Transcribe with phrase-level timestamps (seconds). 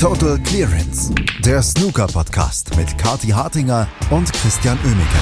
[0.00, 5.18] Total Clearance, der Snooker-Podcast mit Kati Hartinger und Christian Oemeke.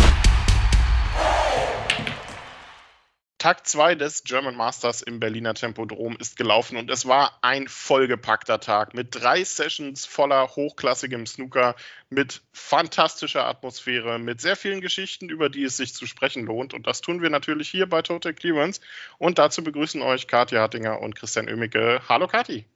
[3.39, 8.61] Tag 2 des German Masters im Berliner Tempodrom ist gelaufen und es war ein vollgepackter
[8.61, 11.75] Tag mit drei Sessions voller hochklassigem Snooker,
[12.11, 16.75] mit fantastischer Atmosphäre, mit sehr vielen Geschichten, über die es sich zu sprechen lohnt.
[16.75, 18.83] Und das tun wir natürlich hier bei Total Clearance.
[19.17, 22.03] Und dazu begrüßen euch Kathi Hartinger und Christian Oemicke.
[22.11, 22.67] Hallo Kathi.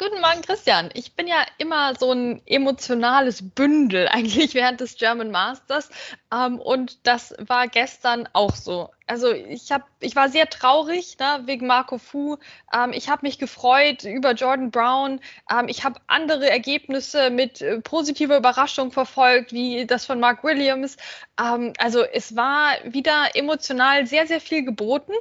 [0.00, 0.90] Guten Morgen, Christian.
[0.94, 5.90] Ich bin ja immer so ein emotionales Bündel eigentlich während des German Masters.
[6.32, 8.90] Ähm, und das war gestern auch so.
[9.08, 12.36] Also ich, hab, ich war sehr traurig ne, wegen Marco Fu.
[12.72, 15.18] Ähm, ich habe mich gefreut über Jordan Brown.
[15.50, 20.96] Ähm, ich habe andere Ergebnisse mit äh, positiver Überraschung verfolgt, wie das von Mark Williams.
[21.40, 25.14] Ähm, also es war wieder emotional sehr, sehr viel geboten.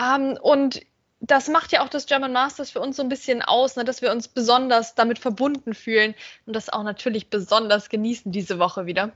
[0.00, 0.80] Ähm, und
[1.22, 4.02] das macht ja auch das German Masters für uns so ein bisschen aus, ne, dass
[4.02, 6.14] wir uns besonders damit verbunden fühlen
[6.46, 9.12] und das auch natürlich besonders genießen diese Woche wieder.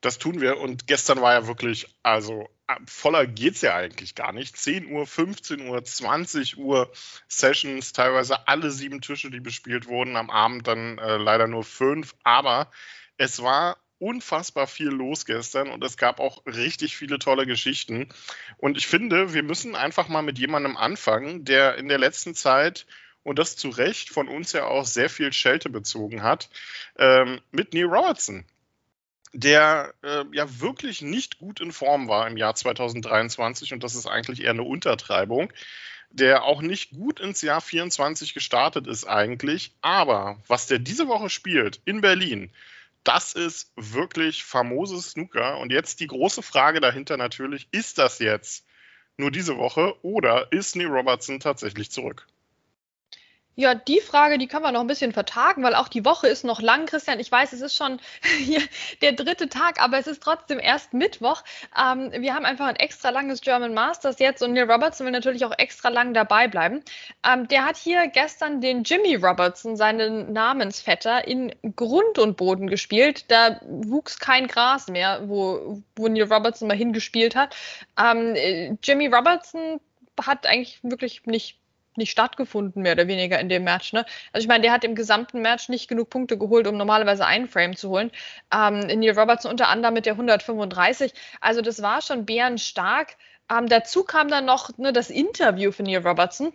[0.00, 2.48] Das tun wir und gestern war ja wirklich, also
[2.86, 4.56] voller geht es ja eigentlich gar nicht.
[4.56, 6.90] 10 Uhr, 15 Uhr, 20 Uhr
[7.28, 12.16] Sessions, teilweise alle sieben Tische, die bespielt wurden, am Abend dann äh, leider nur fünf,
[12.24, 12.68] aber
[13.16, 18.08] es war unfassbar viel los gestern und es gab auch richtig viele tolle Geschichten.
[18.56, 22.86] Und ich finde, wir müssen einfach mal mit jemandem anfangen, der in der letzten Zeit
[23.22, 26.48] und das zu Recht von uns ja auch sehr viel Schelte bezogen hat,
[26.98, 28.46] ähm, mit Neil Robertson,
[29.32, 34.06] der äh, ja wirklich nicht gut in Form war im Jahr 2023 und das ist
[34.06, 35.52] eigentlich eher eine Untertreibung
[36.10, 39.72] der auch nicht gut ins Jahr 24 gestartet ist eigentlich.
[39.80, 42.50] Aber was der diese Woche spielt in Berlin,
[43.04, 45.58] das ist wirklich famoses Snooker.
[45.58, 48.66] Und jetzt die große Frage dahinter natürlich, ist das jetzt
[49.16, 52.26] nur diese Woche oder ist Neil Robertson tatsächlich zurück?
[53.56, 56.44] Ja, die Frage, die können wir noch ein bisschen vertagen, weil auch die Woche ist
[56.44, 57.20] noch lang, Christian.
[57.20, 58.00] Ich weiß, es ist schon
[58.38, 58.62] hier
[59.02, 61.42] der dritte Tag, aber es ist trotzdem erst Mittwoch.
[61.78, 65.44] Ähm, wir haben einfach ein extra langes German Masters jetzt und Neil Robertson will natürlich
[65.44, 66.82] auch extra lang dabei bleiben.
[67.26, 73.24] Ähm, der hat hier gestern den Jimmy Robertson, seinen Namensvetter, in Grund und Boden gespielt.
[73.28, 77.54] Da wuchs kein Gras mehr, wo, wo Neil Robertson mal hingespielt hat.
[77.98, 79.80] Ähm, äh, Jimmy Robertson
[80.26, 81.59] hat eigentlich wirklich nicht
[82.00, 83.92] nicht stattgefunden, mehr oder weniger in dem Match.
[83.92, 84.04] Ne?
[84.32, 87.48] Also ich meine, der hat im gesamten Match nicht genug Punkte geholt, um normalerweise einen
[87.48, 88.10] Frame zu holen.
[88.52, 91.12] Ähm, Neil Robertson unter anderem mit der 135.
[91.40, 93.16] Also das war schon bärenstark.
[93.50, 96.52] Ähm, dazu kam dann noch ne, das Interview von Neil Robertson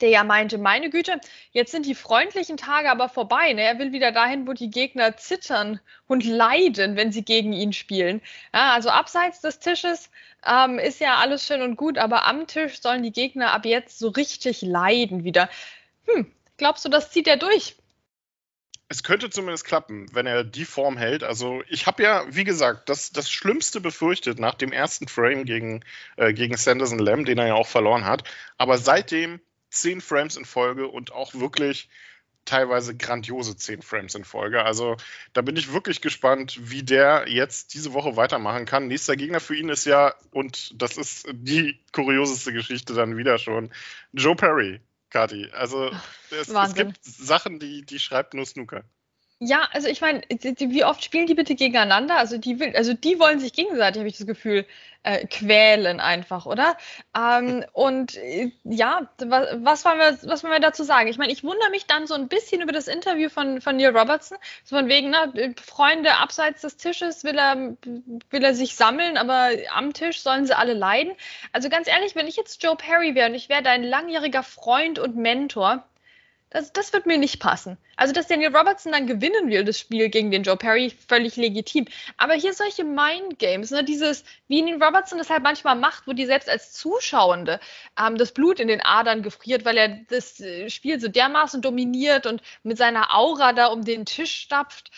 [0.00, 1.20] der ja meinte, meine Güte,
[1.52, 3.52] jetzt sind die freundlichen Tage aber vorbei.
[3.52, 3.62] Ne?
[3.62, 8.20] Er will wieder dahin, wo die Gegner zittern und leiden, wenn sie gegen ihn spielen.
[8.54, 10.10] Ja, also abseits des Tisches
[10.46, 13.98] ähm, ist ja alles schön und gut, aber am Tisch sollen die Gegner ab jetzt
[13.98, 15.48] so richtig leiden wieder.
[16.06, 17.76] Hm, glaubst du, das zieht er durch?
[18.92, 21.22] Es könnte zumindest klappen, wenn er die Form hält.
[21.22, 25.84] Also ich habe ja, wie gesagt, das, das Schlimmste befürchtet nach dem ersten Frame gegen,
[26.16, 28.24] äh, gegen Sanderson Lamb, den er ja auch verloren hat.
[28.58, 29.40] Aber seitdem
[29.70, 31.88] zehn Frames in Folge und auch wirklich
[32.44, 34.64] teilweise grandiose zehn Frames in Folge.
[34.64, 34.96] Also
[35.32, 38.88] da bin ich wirklich gespannt, wie der jetzt diese Woche weitermachen kann.
[38.88, 43.70] Nächster Gegner für ihn ist ja, und das ist die kurioseste Geschichte dann wieder schon,
[44.12, 44.80] Joe Perry,
[45.10, 45.48] Kati.
[45.52, 45.90] Also
[46.30, 48.84] es, es gibt Sachen, die, die schreibt nur Snooker.
[49.42, 52.18] Ja, also ich meine, wie oft spielen die bitte gegeneinander?
[52.18, 54.66] Also die will, also die wollen sich gegenseitig, habe ich das Gefühl,
[55.02, 56.76] äh, quälen einfach, oder?
[57.16, 61.08] Ähm, und äh, ja, was, was, wollen wir, was wollen wir dazu sagen?
[61.08, 63.96] Ich meine, ich wundere mich dann so ein bisschen über das Interview von, von Neil
[63.96, 67.56] Robertson, so von wegen, ne, Freunde abseits des Tisches will er,
[68.28, 71.14] will er sich sammeln, aber am Tisch sollen sie alle leiden.
[71.52, 74.98] Also ganz ehrlich, wenn ich jetzt Joe Perry wäre und ich wäre dein langjähriger Freund
[74.98, 75.82] und Mentor,
[76.50, 77.78] das, das wird mir nicht passen.
[77.96, 81.86] Also, dass Daniel Robertson dann gewinnen will, das Spiel gegen den Joe Perry, völlig legitim.
[82.16, 86.26] Aber hier solche Mind-Games, ne, dieses, wie ihn Robertson das halt manchmal macht, wo die
[86.26, 87.60] selbst als Zuschauende
[87.98, 92.26] ähm, das Blut in den Adern gefriert, weil er das äh, Spiel so dermaßen dominiert
[92.26, 94.90] und mit seiner Aura da um den Tisch stapft.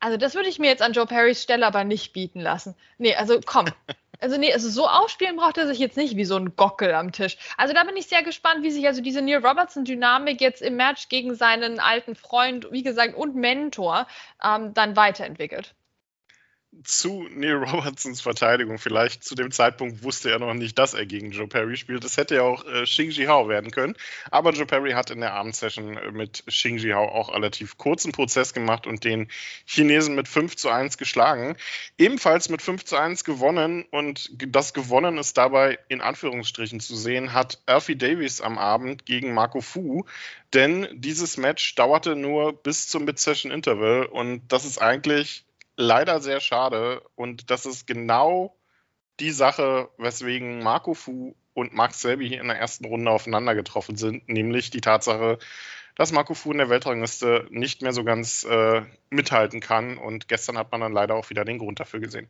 [0.00, 2.76] Also, das würde ich mir jetzt an Joe Perrys Stelle aber nicht bieten lassen.
[2.98, 3.66] Nee, also komm.
[4.20, 7.12] Also nee, also so aufspielen braucht er sich jetzt nicht wie so ein Gockel am
[7.12, 7.36] Tisch.
[7.56, 11.08] Also da bin ich sehr gespannt, wie sich also diese Neil Robertson-Dynamik jetzt im Match
[11.08, 14.06] gegen seinen alten Freund, wie gesagt, und Mentor
[14.42, 15.74] ähm, dann weiterentwickelt.
[16.84, 18.78] Zu Neil Robertsons Verteidigung.
[18.78, 22.04] Vielleicht zu dem Zeitpunkt wusste er noch nicht, dass er gegen Joe Perry spielt.
[22.04, 23.94] Das hätte ja auch äh, Xing Hao werden können.
[24.30, 28.52] Aber Joe Perry hat in der Abendsession äh, mit Xing Hao auch relativ kurzen Prozess
[28.52, 29.28] gemacht und den
[29.66, 31.56] Chinesen mit 5 zu 1 geschlagen.
[31.96, 37.32] Ebenfalls mit 5 zu 1 gewonnen und das Gewonnen ist dabei in Anführungsstrichen zu sehen,
[37.32, 40.04] hat Alfie Davies am Abend gegen Marco Fu.
[40.54, 45.44] Denn dieses Match dauerte nur bis zum Mid-Session Interval und das ist eigentlich
[45.78, 47.02] leider sehr schade.
[47.14, 48.54] Und das ist genau
[49.20, 54.28] die Sache, weswegen Marco Fu und Max Selby in der ersten Runde aufeinander getroffen sind,
[54.28, 55.38] nämlich die Tatsache,
[55.96, 59.98] dass Marco Fu in der Weltrangliste nicht mehr so ganz äh, mithalten kann.
[59.98, 62.28] Und gestern hat man dann leider auch wieder den Grund dafür gesehen.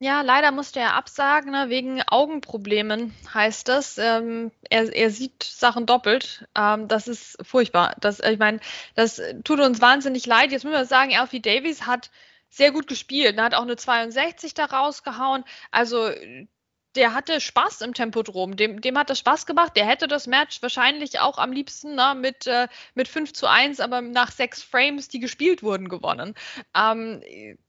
[0.00, 3.98] Ja, leider musste er absagen, ne, wegen Augenproblemen heißt das.
[3.98, 6.46] Ähm, er, er, sieht Sachen doppelt.
[6.54, 7.96] Ähm, das ist furchtbar.
[8.00, 8.60] Das, ich meine,
[8.94, 10.52] das tut uns wahnsinnig leid.
[10.52, 12.10] Jetzt müssen wir sagen, Alfie Davies hat
[12.48, 13.36] sehr gut gespielt.
[13.36, 15.44] Er hat auch eine 62 da rausgehauen.
[15.70, 16.10] Also
[16.98, 18.56] der hatte Spaß im Tempodrom.
[18.56, 19.76] Dem, dem hat das Spaß gemacht.
[19.76, 23.78] Der hätte das Match wahrscheinlich auch am liebsten ne, mit, äh, mit 5 zu 1,
[23.80, 26.34] aber nach sechs Frames, die gespielt wurden, gewonnen.
[26.74, 27.22] Ähm,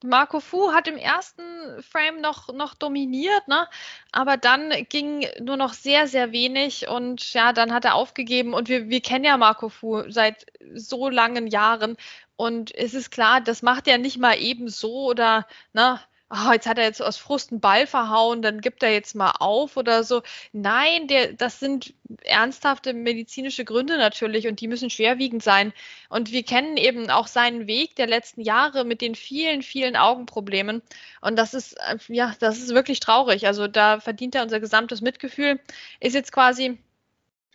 [0.03, 1.43] Marco Fu hat im ersten
[1.83, 3.67] Frame noch, noch dominiert, ne?
[4.11, 8.53] aber dann ging nur noch sehr, sehr wenig und ja, dann hat er aufgegeben.
[8.53, 11.97] Und wir, wir kennen ja Marco Fu seit so langen Jahren
[12.39, 16.67] und es ist klar, das macht er nicht mal eben so oder, na, oh, jetzt
[16.67, 20.05] hat er jetzt aus Frust einen Ball verhauen, dann gibt er jetzt mal auf oder
[20.05, 20.21] so.
[20.53, 21.93] Nein, der, das sind
[22.23, 25.73] ernsthafte medizinische Gründe natürlich und die müssen schwerwiegend sein.
[26.07, 30.81] Und wir kennen eben auch seinen Weg der letzten Jahre mit den vielen, vielen Augenproblemen.
[31.19, 33.47] Und das ist, äh, ja, das ist wirklich traurig.
[33.47, 35.59] Also da verdient er unser gesamtes Mitgefühl.
[35.99, 36.79] Ist jetzt quasi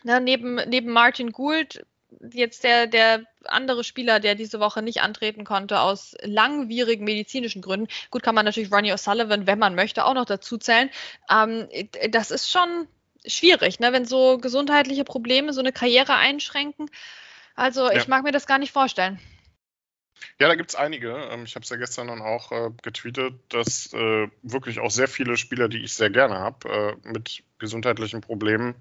[0.03, 1.83] na, neben, neben Martin Gould
[2.31, 7.87] jetzt der, der andere Spieler, der diese Woche nicht antreten konnte, aus langwierigen medizinischen Gründen.
[8.11, 10.89] Gut, kann man natürlich Ronnie O'Sullivan, wenn man möchte, auch noch dazu zählen.
[11.29, 11.67] Ähm,
[12.09, 12.87] das ist schon
[13.25, 13.93] schwierig, ne?
[13.93, 16.89] wenn so gesundheitliche Probleme so eine Karriere einschränken.
[17.55, 17.97] Also ja.
[17.97, 19.19] ich mag mir das gar nicht vorstellen.
[20.39, 21.11] Ja, da gibt es einige.
[21.31, 25.07] Ähm, ich habe es ja gestern dann auch äh, getweetet, dass äh, wirklich auch sehr
[25.07, 26.69] viele Spieler, die ich sehr gerne habe,
[27.03, 28.75] äh, mit gesundheitlichen Problemen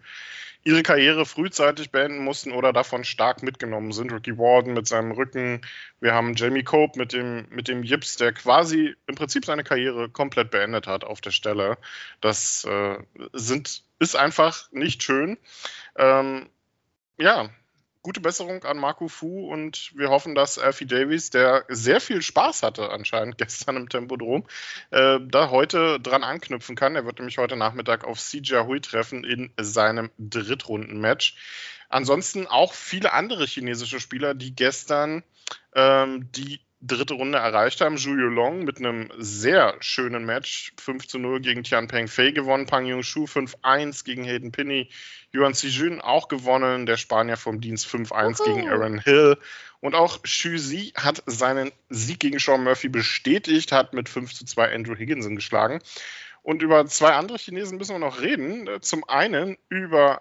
[0.65, 4.13] ihre Karriere frühzeitig beenden mussten oder davon stark mitgenommen sind.
[4.13, 5.61] Ricky Warden mit seinem Rücken,
[6.01, 10.09] wir haben Jamie Cope mit dem, mit dem Jips, der quasi im Prinzip seine Karriere
[10.09, 11.77] komplett beendet hat auf der Stelle.
[12.23, 12.67] Das
[13.35, 15.37] sind, ist einfach nicht schön.
[15.97, 16.49] Ähm,
[17.19, 17.51] ja,
[18.05, 22.63] gute Besserung an Marco Fu und wir hoffen, dass Alfie Davies, der sehr viel Spaß
[22.63, 24.47] hatte anscheinend gestern im Tempodrom,
[24.91, 26.95] äh, da heute dran anknüpfen kann.
[26.95, 31.37] Er wird nämlich heute Nachmittag auf CJ Hui treffen in seinem Drittrunden-Match.
[31.89, 35.25] Ansonsten auch viele andere chinesische Spieler, die gestern
[35.75, 37.97] ähm, die dritte Runde erreicht haben.
[37.97, 40.73] Julio Long mit einem sehr schönen Match.
[40.79, 42.67] 5 zu 0 gegen Tian Peng Fei gewonnen.
[42.67, 44.91] Pang Yung Shu 5-1 gegen Hayden Pinney.
[45.33, 46.87] Yuan Xijun auch gewonnen.
[46.87, 49.39] Der Spanier vom Dienst 5-1 gegen Aaron Hill.
[49.81, 54.45] Und auch Xu Zi hat seinen Sieg gegen Sean Murphy bestätigt, hat mit 5 zu
[54.45, 55.81] 2 Andrew Higginson geschlagen.
[56.43, 58.69] Und über zwei andere Chinesen müssen wir noch reden.
[58.81, 60.21] Zum einen über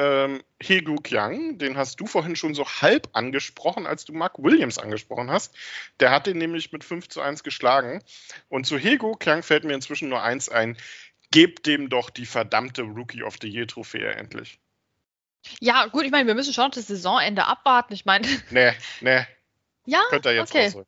[0.00, 4.78] ähm, Hegu Kiang, den hast du vorhin schon so halb angesprochen, als du Mark Williams
[4.78, 5.54] angesprochen hast.
[6.00, 8.02] Der hat den nämlich mit 5 zu 1 geschlagen.
[8.48, 10.78] Und zu Hegu Kiang fällt mir inzwischen nur eins ein.
[11.30, 14.58] Gebt dem doch die verdammte Rookie of the Year Trophäe endlich.
[15.60, 17.92] Ja, gut, ich meine, wir müssen schon das Saisonende abwarten.
[17.92, 18.26] Ich meine.
[18.50, 19.26] Nee, nee.
[19.84, 20.66] Ja, Könnt ihr jetzt okay.
[20.66, 20.86] Rausholen.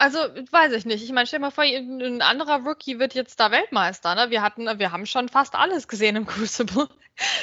[0.00, 1.02] Also, weiß ich nicht.
[1.02, 4.14] Ich meine, stell dir mal vor, ein anderer Rookie wird jetzt da Weltmeister.
[4.14, 4.30] Ne?
[4.30, 6.88] Wir hatten, wir haben schon fast alles gesehen im Crucible.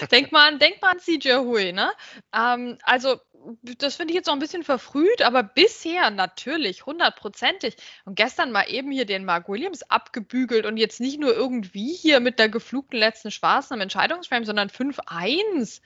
[0.10, 1.92] denk mal an, denk mal an CJ Hui, ne?
[2.34, 3.20] Ähm, also,
[3.62, 7.76] das finde ich jetzt noch ein bisschen verfrüht, aber bisher natürlich hundertprozentig.
[8.06, 12.22] Und gestern mal eben hier den Mark Williams abgebügelt und jetzt nicht nur irgendwie hier
[12.22, 15.82] mit der geflugten letzten Spaß am Entscheidungsframe, sondern 5-1.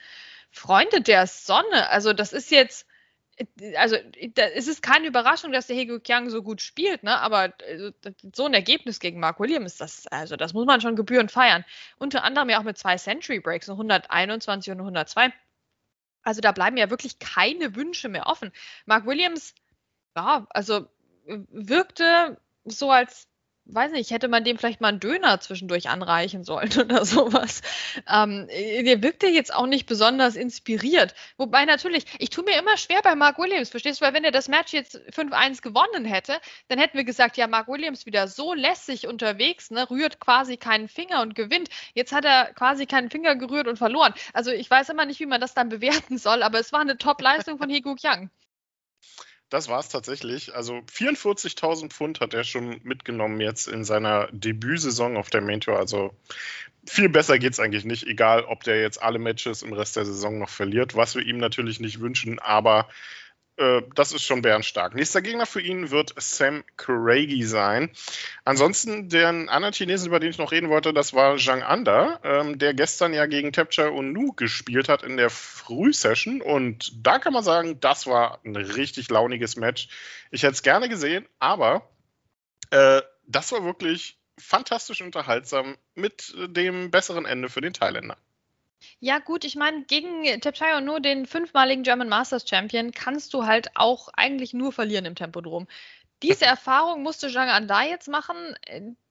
[0.51, 1.89] Freunde der Sonne.
[1.89, 2.85] Also, das ist jetzt
[3.77, 3.95] also
[4.35, 7.19] es ist keine Überraschung, dass der Hego Kiang so gut spielt, ne?
[7.19, 7.91] aber äh,
[8.35, 11.63] so ein Ergebnis gegen Mark Williams, das, also das muss man schon gebührend feiern.
[11.97, 15.31] Unter anderem ja auch mit zwei Century Breaks, 121 und 102.
[16.23, 18.51] Also da bleiben ja wirklich keine Wünsche mehr offen.
[18.85, 19.55] Mark Williams,
[20.15, 20.87] ja, also
[21.25, 23.28] wirkte so, als
[23.73, 27.61] weiß nicht, hätte man dem vielleicht mal einen Döner zwischendurch anreichen sollen oder sowas.
[28.07, 31.13] Ähm, der wirkte jetzt auch nicht besonders inspiriert.
[31.37, 34.05] Wobei natürlich, ich tue mir immer schwer bei Mark Williams, verstehst du?
[34.05, 37.67] Weil wenn er das Match jetzt 5-1 gewonnen hätte, dann hätten wir gesagt, ja, Mark
[37.67, 41.69] Williams wieder so lässig unterwegs, ne, rührt quasi keinen Finger und gewinnt.
[41.93, 44.13] Jetzt hat er quasi keinen Finger gerührt und verloren.
[44.33, 46.97] Also ich weiß immer nicht, wie man das dann bewerten soll, aber es war eine
[46.97, 48.29] Top-Leistung von Hego Yang.
[49.49, 50.55] Das war es tatsächlich.
[50.55, 55.77] Also 44.000 Pfund hat er schon mitgenommen jetzt in seiner Debütsaison auf der Main Tour.
[55.77, 56.13] Also
[56.85, 60.05] viel besser geht es eigentlich nicht, egal ob der jetzt alle Matches im Rest der
[60.05, 62.87] Saison noch verliert, was wir ihm natürlich nicht wünschen, aber
[63.59, 64.95] äh, das ist schon bärenstark.
[64.95, 67.91] Nächster Gegner für ihn wird Sam Craigie sein.
[68.45, 72.57] Ansonsten, den anderen Chinesen, über den ich noch reden wollte, das war Zhang Anda, ähm,
[72.57, 76.41] der gestern ja gegen Tapcha und Nu gespielt hat in der Frühsession.
[76.41, 79.89] Und da kann man sagen, das war ein richtig launiges Match.
[80.31, 81.89] Ich hätte es gerne gesehen, aber
[82.71, 88.17] äh, das war wirklich fantastisch unterhaltsam mit dem besseren Ende für den Thailänder.
[88.99, 93.69] Ja, gut, ich meine, gegen Tepchayo nur den fünfmaligen German Masters Champion kannst du halt
[93.75, 95.67] auch eigentlich nur verlieren im Tempodrom.
[96.23, 98.35] Diese Erfahrung musste Zhang Anda jetzt machen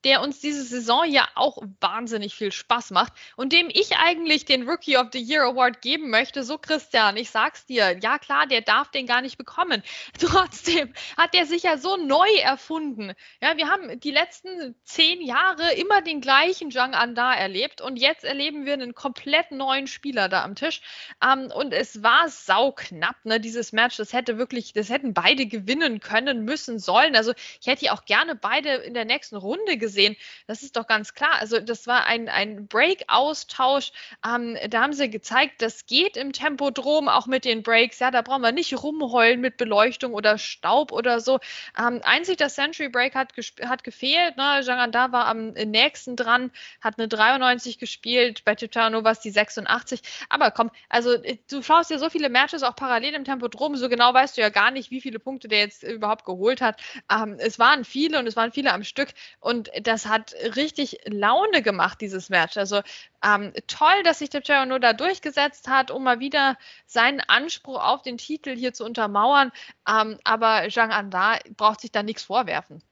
[0.04, 4.68] der uns diese Saison ja auch wahnsinnig viel Spaß macht und dem ich eigentlich den
[4.68, 6.44] Rookie of the Year Award geben möchte.
[6.44, 9.82] So, Christian, ich sag's dir, ja klar, der darf den gar nicht bekommen.
[10.18, 13.12] Trotzdem hat der sich ja so neu erfunden.
[13.42, 18.24] Ja, wir haben die letzten zehn Jahre immer den gleichen Zhang Anda erlebt und jetzt
[18.24, 20.80] erleben wir einen komplett neuen Spieler da am Tisch.
[21.24, 23.96] Ähm, und es war sauknapp, ne, dieses Match.
[23.96, 27.16] Das hätte wirklich, das hätten beide gewinnen können, müssen, sollen.
[27.16, 30.16] Also ich hätte ja auch gerne beide in der nächsten Runde gesehen gesehen.
[30.46, 31.34] Das ist doch ganz klar.
[31.40, 33.92] Also das war ein, ein Break-Austausch.
[34.24, 37.98] Ähm, da haben sie gezeigt, das geht im Tempodrom, auch mit den Breaks.
[37.98, 41.40] Ja, da brauchen wir nicht rumheulen mit Beleuchtung oder Staub oder so.
[41.78, 44.36] Ähm, einzig das Century Break hat, hat gefehlt.
[44.36, 44.60] Ne?
[44.62, 46.50] Janganda war am nächsten dran,
[46.82, 50.02] hat eine 93 gespielt, bei Titano war es die 86.
[50.28, 53.88] Aber komm, also äh, du schaust dir so viele Matches auch parallel im Tempodrom, so
[53.88, 56.80] genau weißt du ja gar nicht, wie viele Punkte der jetzt überhaupt geholt hat.
[57.10, 61.62] Ähm, es waren viele und es waren viele am Stück und das hat richtig Laune
[61.62, 62.56] gemacht, dieses Match.
[62.56, 62.82] Also
[63.24, 66.56] ähm, toll, dass sich der nur da durchgesetzt hat, um mal wieder
[66.86, 69.52] seinen Anspruch auf den Titel hier zu untermauern.
[69.88, 72.82] Ähm, aber Zhang Anda braucht sich da nichts vorwerfen.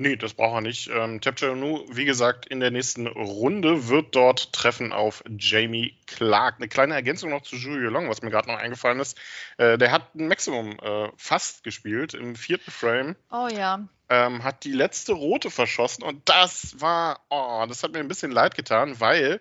[0.00, 0.88] Nee, das braucht er nicht.
[0.94, 1.20] Ähm,
[1.56, 6.54] Nu, wie gesagt, in der nächsten Runde wird dort treffen auf Jamie Clark.
[6.58, 9.18] Eine kleine Ergänzung noch zu Julio Long, was mir gerade noch eingefallen ist.
[9.56, 13.16] Äh, der hat ein Maximum äh, fast gespielt im vierten Frame.
[13.32, 13.88] Oh ja.
[14.08, 18.30] Ähm, hat die letzte rote verschossen und das war, oh, das hat mir ein bisschen
[18.30, 19.40] leid getan, weil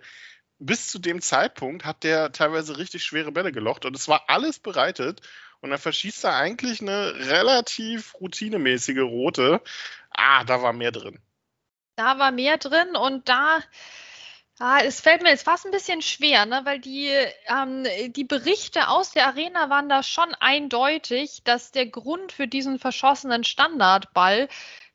[0.57, 4.57] bis zu dem Zeitpunkt hat der teilweise richtig schwere Bälle gelocht und es war alles
[4.57, 5.21] bereitet
[5.61, 9.61] und dann verschießt er eigentlich eine relativ routinemäßige rote.
[10.17, 11.19] Ah, da war mehr drin.
[11.95, 13.59] Da war mehr drin und da.
[14.59, 16.61] Ah, es fällt mir jetzt fast ein bisschen schwer, ne?
[16.63, 17.11] weil die,
[17.47, 22.79] ähm, die Berichte aus der Arena waren da schon eindeutig, dass der Grund für diesen
[22.79, 24.49] verschossenen Standardball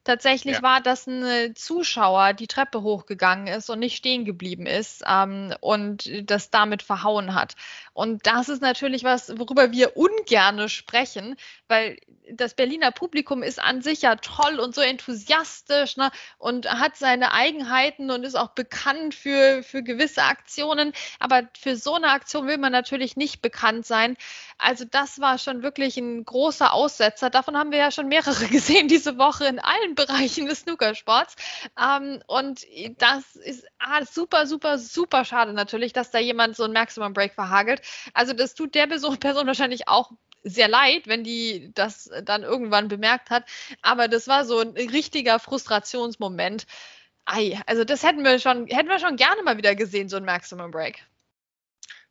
[0.05, 0.63] Tatsächlich ja.
[0.63, 6.11] war das ein Zuschauer die Treppe hochgegangen ist und nicht stehen geblieben ist ähm, und
[6.29, 7.55] das damit verhauen hat.
[7.93, 11.37] Und das ist natürlich was, worüber wir ungerne sprechen,
[11.69, 11.99] weil
[12.31, 17.33] das Berliner Publikum ist an sich ja toll und so enthusiastisch ne, und hat seine
[17.33, 20.93] Eigenheiten und ist auch bekannt für, für gewisse Aktionen.
[21.19, 24.17] Aber für so eine Aktion will man natürlich nicht bekannt sein.
[24.59, 27.31] Also das war schon wirklich ein großer Aussetzer.
[27.31, 31.37] Davon haben wir ja schon mehrere gesehen diese Woche in allen Bereichen des Snookersports.
[31.81, 32.65] Ähm, und
[32.99, 37.35] das ist ah, super, super, super schade natürlich, dass da jemand so ein Maximum Break
[37.35, 37.83] verhagelt.
[38.15, 43.31] Also das tut der Person wahrscheinlich auch sehr leid, wenn die das dann irgendwann bemerkt
[43.31, 43.45] hat.
[43.81, 46.67] Aber das war so ein richtiger Frustrationsmoment.
[47.25, 50.25] Ei, also das hätten wir schon, hätten wir schon gerne mal wieder gesehen, so ein
[50.25, 51.05] Maximum Break.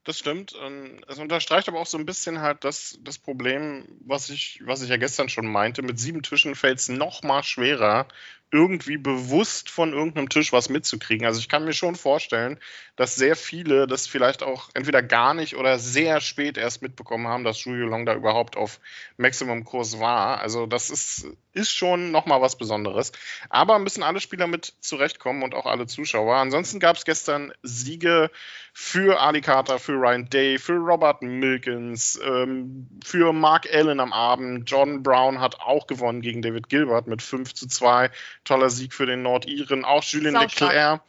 [0.04, 0.56] Das stimmt.
[0.60, 4.82] Ähm, es unterstreicht aber auch so ein bisschen halt das, das Problem, was ich, was
[4.82, 5.84] ich ja gestern schon meinte.
[5.84, 8.08] Mit sieben Tischen fällt es noch mal schwerer,
[8.52, 11.26] irgendwie bewusst von irgendeinem Tisch was mitzukriegen.
[11.26, 12.60] Also ich kann mir schon vorstellen,
[12.98, 17.46] dass sehr viele das vielleicht auch entweder gar nicht oder sehr spät erst mitbekommen haben,
[17.46, 18.82] dass Julio Long da überhaupt auf
[19.18, 20.42] Maximum-Kurs war.
[20.42, 23.14] Also das ist, ist schon nochmal was Besonderes.
[23.50, 26.36] Aber müssen alle Spieler mit zurechtkommen und auch alle Zuschauer.
[26.36, 28.30] Ansonsten gab es gestern Siege
[28.74, 34.70] für Ali Carter, für Ryan Day, für Robert Milkins, ähm, für Mark Allen am Abend.
[34.70, 38.12] Jordan Brown hat auch gewonnen gegen David Gilbert mit 5 zu 2
[38.44, 39.86] toller Sieg für den Nordiren.
[39.86, 41.02] Auch Julien Leclerc,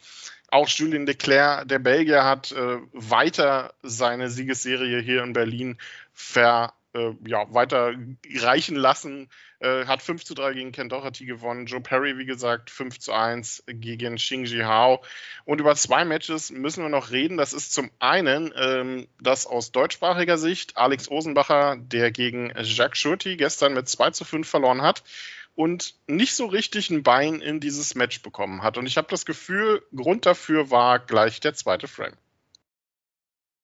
[0.51, 5.79] auch Julien Leclerc, der Belgier, hat äh, weiter seine Siegesserie hier in Berlin
[6.13, 7.95] ver, äh, ja, weiter
[8.37, 9.29] reichen lassen.
[9.61, 11.67] Äh, hat 5 zu 3 gegen Ken Doherty gewonnen.
[11.67, 15.03] Joe Perry, wie gesagt, 5 zu 1 gegen Xing Hao.
[15.45, 17.37] Und über zwei Matches müssen wir noch reden.
[17.37, 23.37] Das ist zum einen ähm, das aus deutschsprachiger Sicht Alex Osenbacher, der gegen Jacques Schurti
[23.37, 25.05] gestern mit 2 zu 5 verloren hat
[25.55, 28.79] und nicht so richtig ein Bein in dieses Match bekommen hat.
[28.79, 32.17] Und ich habe das Gefühl, Grund dafür war gleich der zweite Frame.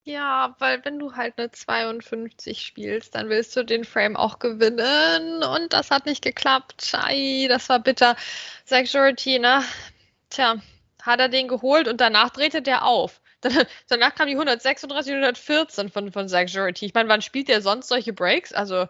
[0.05, 5.43] Ja, weil wenn du halt eine 52 spielst, dann willst du den Frame auch gewinnen.
[5.43, 6.95] Und das hat nicht geklappt.
[6.95, 8.17] Ei, das war bitter.
[8.65, 9.63] Zach Jority, ne?
[10.31, 10.63] Tja,
[11.03, 13.21] hat er den geholt und danach drehte der auf.
[13.43, 13.53] Dann,
[13.89, 16.47] danach kam die 136, 114 von, von Zach.
[16.81, 18.55] Ich meine, wann spielt der sonst solche Breaks?
[18.55, 18.89] Also,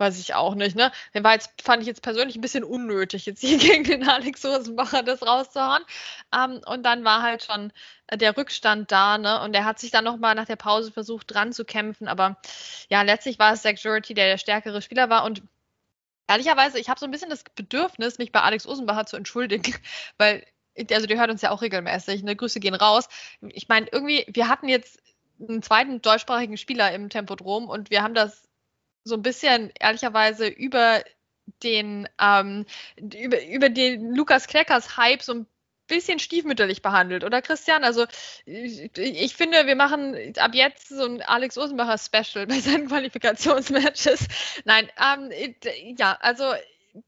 [0.00, 0.90] weiß ich auch nicht, ne?
[1.14, 4.44] Der war jetzt, fand ich jetzt persönlich ein bisschen unnötig, jetzt hier gegen den Alex
[4.44, 5.82] Rosenbacher das rauszuhauen.
[6.34, 7.72] Ähm, und dann war halt schon
[8.06, 9.40] äh, der Rückstand da, ne?
[9.42, 12.08] Und er hat sich dann nochmal nach der Pause versucht, dran zu kämpfen.
[12.08, 12.38] Aber
[12.88, 15.24] ja, letztlich war es Zach Jurity, der der stärkere Spieler war.
[15.24, 15.42] Und
[16.26, 19.74] ehrlicherweise, ich habe so ein bisschen das Bedürfnis, mich bei Alex Rosenbacher zu entschuldigen,
[20.18, 20.44] weil,
[20.90, 22.36] also die hört uns ja auch regelmäßig, ne?
[22.36, 23.08] Grüße gehen raus.
[23.42, 24.98] Ich meine, irgendwie, wir hatten jetzt
[25.40, 28.49] einen zweiten deutschsprachigen Spieler im Tempodrom und wir haben das
[29.04, 31.02] so ein bisschen ehrlicherweise über
[31.62, 32.66] den, ähm,
[32.96, 35.46] über, über den Lukas Kleckers Hype so ein
[35.90, 37.84] bisschen stiefmütterlich behandelt, oder Christian?
[37.84, 38.06] Also
[38.46, 44.26] ich, ich, finde, wir machen ab jetzt so ein Alex Osenbacher Special bei seinen Qualifikationsmatches.
[44.64, 45.30] Nein, ähm,
[45.98, 46.44] ja, also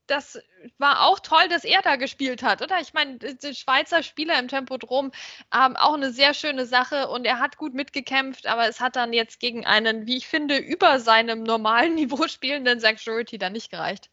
[0.06, 0.38] das
[0.78, 2.80] war auch toll, dass er da gespielt hat, oder?
[2.80, 5.12] Ich meine, der Schweizer Spieler im Tempodrom,
[5.54, 9.12] ähm, auch eine sehr schöne Sache und er hat gut mitgekämpft, aber es hat dann
[9.12, 13.70] jetzt gegen einen, wie ich finde, über seinem normalen Niveau spielenden Zach Jurity dann nicht
[13.70, 14.10] gereicht.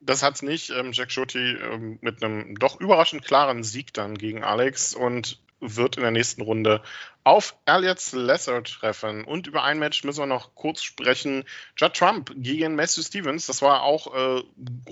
[0.00, 0.70] Das hat es nicht.
[0.70, 5.96] Ähm, Jack Shorty ähm, mit einem doch überraschend klaren Sieg dann gegen Alex und wird
[5.96, 6.82] in der nächsten Runde
[7.24, 9.24] auf Elliot Lesser treffen.
[9.24, 11.44] Und über ein Match müssen wir noch kurz sprechen.
[11.76, 13.46] Judd Trump gegen Matthew Stevens.
[13.46, 14.42] Das war auch äh,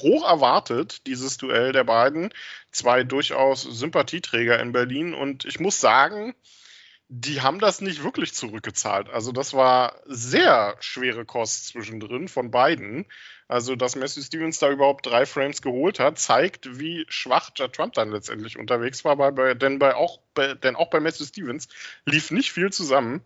[0.01, 2.33] hoch erwartet, dieses Duell der beiden.
[2.71, 5.13] Zwei durchaus Sympathieträger in Berlin.
[5.13, 6.35] Und ich muss sagen,
[7.15, 9.11] die haben das nicht wirklich zurückgezahlt.
[9.11, 13.05] Also das war sehr schwere Kost zwischendrin von beiden.
[13.49, 17.93] Also dass Matthew Stevens da überhaupt drei Frames geholt hat, zeigt, wie schwach Judd Trump
[17.93, 19.17] dann letztendlich unterwegs war.
[19.17, 21.69] Bei, denn, bei auch, bei, denn auch bei Matthew Stevens
[22.07, 23.21] lief nicht viel zusammen.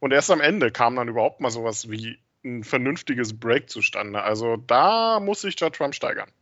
[0.00, 4.20] Und erst am Ende kam dann überhaupt mal sowas wie ein vernünftiges Break zustande.
[4.20, 6.32] Also da muss sich Judd Trump steigern.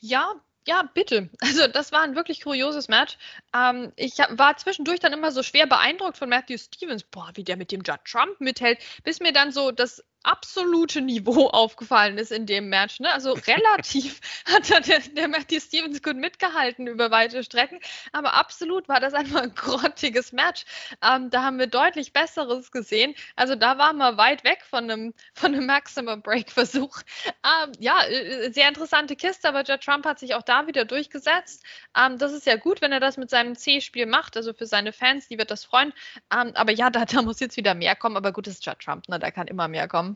[0.00, 0.32] Ja,
[0.68, 1.30] ja, bitte.
[1.40, 3.16] Also das war ein wirklich kurioses Match.
[3.54, 7.56] Ähm, ich war zwischendurch dann immer so schwer beeindruckt von Matthew Stevens, boah, wie der
[7.56, 12.46] mit dem Judd Trump mithält, bis mir dann so das absolute Niveau aufgefallen ist in
[12.46, 13.00] dem Match.
[13.00, 13.12] Ne?
[13.12, 17.80] Also relativ hat der, der Matthew Stevens gut mitgehalten über weite Strecken,
[18.12, 20.64] aber absolut war das einfach ein grottiges Match.
[21.02, 23.14] Ähm, da haben wir deutlich Besseres gesehen.
[23.36, 27.00] Also da waren wir weit weg von einem, von einem Maximum Break Versuch.
[27.26, 31.64] Ähm, ja, äh, sehr interessante Kiste, aber Judd Trump hat sich auch da wieder durchgesetzt.
[31.96, 34.36] Ähm, das ist ja gut, wenn er das mit seinem C-Spiel macht.
[34.36, 35.92] Also für seine Fans, die wird das freuen.
[36.32, 38.16] Ähm, aber ja, da, da muss jetzt wieder mehr kommen.
[38.16, 39.18] Aber gut, das ist Judd Trump, ne?
[39.18, 40.07] da kann immer mehr kommen.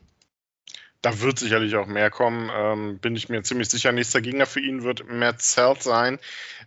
[1.02, 3.90] Da wird sicherlich auch mehr kommen, ähm, bin ich mir ziemlich sicher.
[3.90, 6.20] Nächster Gegner für ihn wird Matt Zelt sein.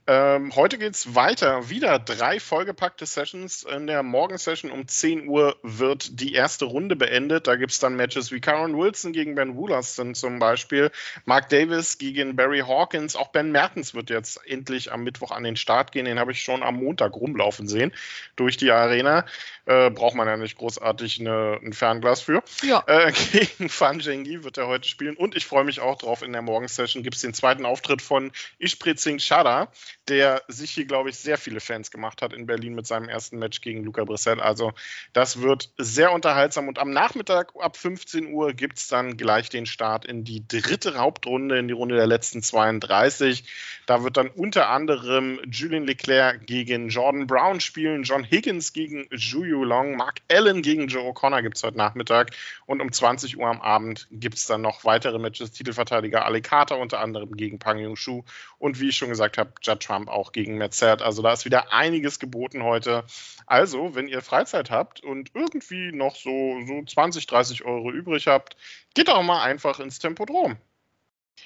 [0.07, 1.69] Ähm, heute geht es weiter.
[1.69, 3.63] Wieder drei vollgepackte Sessions.
[3.63, 7.47] In der Morgensession um 10 Uhr wird die erste Runde beendet.
[7.47, 10.91] Da gibt es dann Matches wie Karen Wilson gegen Ben Woolaston zum Beispiel,
[11.23, 13.15] Mark Davis gegen Barry Hawkins.
[13.15, 16.05] Auch Ben Mertens wird jetzt endlich am Mittwoch an den Start gehen.
[16.05, 17.93] Den habe ich schon am Montag rumlaufen sehen
[18.35, 19.25] durch die Arena.
[19.65, 22.43] Äh, braucht man ja nicht großartig eine, ein Fernglas für.
[22.61, 22.83] Ja.
[22.85, 25.15] Äh, gegen Fan Zhengyi wird er heute spielen.
[25.15, 28.31] Und ich freue mich auch drauf, in der Morgensession gibt es den zweiten Auftritt von
[28.59, 29.69] Ishprit Singh Chada,
[30.07, 33.37] der sich hier, glaube ich, sehr viele Fans gemacht hat in Berlin mit seinem ersten
[33.37, 34.39] Match gegen Luca Brissell.
[34.39, 34.73] Also
[35.13, 36.67] das wird sehr unterhaltsam.
[36.67, 40.95] Und am Nachmittag ab 15 Uhr gibt es dann gleich den Start in die dritte
[40.95, 43.43] Hauptrunde, in die Runde der letzten 32.
[43.85, 49.63] Da wird dann unter anderem Julian Leclerc gegen Jordan Brown spielen, John Higgins gegen Juju
[49.63, 52.31] Long, Mark Allen gegen Joe O'Connor gibt es heute Nachmittag.
[52.65, 55.51] Und um 20 Uhr am Abend gibt es dann noch weitere Matches.
[55.51, 58.23] Titelverteidiger Ali Carter unter anderem gegen Pang Yung Shu
[58.57, 61.01] und wie ich schon gesagt habe, Judd Trump auch gegen Metzert.
[61.01, 63.03] Also da ist wieder einiges geboten heute.
[63.45, 68.57] Also, wenn ihr Freizeit habt und irgendwie noch so, so 20, 30 Euro übrig habt,
[68.93, 70.57] geht doch mal einfach ins Tempodrom.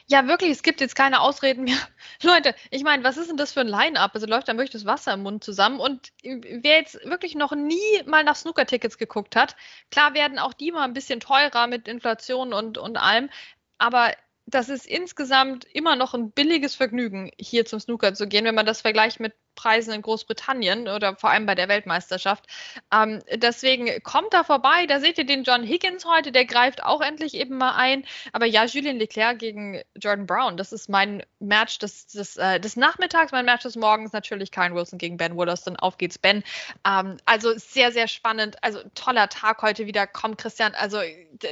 [0.07, 1.77] Ja, wirklich, es gibt jetzt keine Ausreden mehr.
[2.23, 4.11] Leute, ich meine, was ist denn das für ein Line-Up?
[4.13, 5.79] Also läuft da wirklich das Wasser im Mund zusammen.
[5.79, 9.55] Und wer jetzt wirklich noch nie mal nach Snooker-Tickets geguckt hat,
[9.91, 13.29] klar werden auch die mal ein bisschen teurer mit Inflation und, und allem.
[13.77, 14.13] Aber
[14.49, 18.65] das ist insgesamt immer noch ein billiges Vergnügen, hier zum Snooker zu gehen, wenn man
[18.65, 22.45] das vergleicht mit Preisen in Großbritannien oder vor allem bei der Weltmeisterschaft.
[22.93, 24.85] Ähm, deswegen kommt da vorbei.
[24.87, 28.05] Da seht ihr den John Higgins heute, der greift auch endlich eben mal ein.
[28.31, 32.77] Aber ja, Julien Leclerc gegen Jordan Brown, das ist mein Match des, des, äh, des
[32.77, 34.13] Nachmittags, mein Match des Morgens.
[34.13, 35.75] Natürlich Kyle Wilson gegen Ben Wooderston.
[35.75, 36.43] Auf geht's, Ben.
[36.87, 38.55] Ähm, also sehr, sehr spannend.
[38.63, 40.07] Also toller Tag heute wieder.
[40.07, 40.99] Kommt Christian, also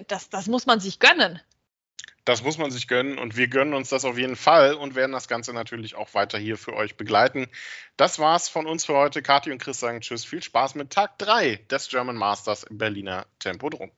[0.08, 1.42] das, das muss man sich gönnen
[2.28, 5.13] Das muss man sich gönnen und wir gönnen uns das auf jeden Fall und werden
[5.13, 7.48] das Ganze natürlich auch weiter hier für euch begleiten.
[7.96, 9.22] Das war's von uns für heute.
[9.22, 10.26] Kathi und Chris sagen Tschüss.
[10.26, 13.92] Viel Spaß mit Tag 3 des German Masters im Berliner Tempodrom.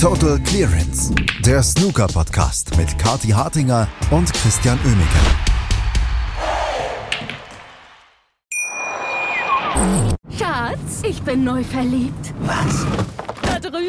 [0.00, 1.14] Total Clearance,
[1.46, 5.18] der Snooker-Podcast mit Kathi Hartinger und Christian Oemeke.
[10.36, 12.34] Schatz, ich bin neu verliebt.
[12.40, 12.84] Was?